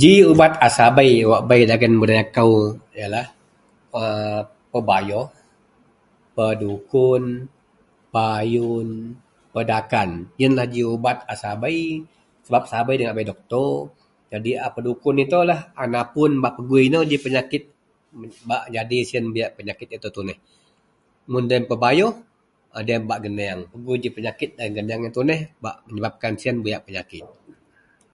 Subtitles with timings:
[0.00, 2.52] Ji ubat a sabei wak bei dagen budaya kou
[2.98, 3.26] yen lah
[4.02, 4.04] a
[4.72, 5.26] pebayoh,
[6.36, 7.24] pedukun,
[8.14, 8.88] payun,
[9.54, 11.78] pedakan, yen lah ji ubat a sabei
[12.44, 13.70] sebab a sabei nda ngak bei doktor
[14.32, 17.62] jadi a pedukun itoulah a napun bak pegui inou ji penyakit
[18.48, 20.38] bak nyadi siyen buyak penyakit itou tuneh,
[21.32, 22.12] mun deloyen pebayoh
[22.86, 25.40] deloyen em pebak geneang pegui ji penyakit laei geneang yen tuneh
[25.86, 27.24] menyebabkan siyen buyak penyakit.